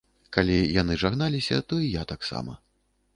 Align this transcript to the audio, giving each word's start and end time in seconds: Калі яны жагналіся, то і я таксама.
Калі 0.35 0.55
яны 0.81 0.95
жагналіся, 1.03 1.59
то 1.73 1.79
і 1.89 1.91
я 2.01 2.09
таксама. 2.13 2.57